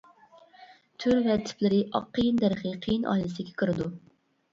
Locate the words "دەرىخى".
2.39-2.71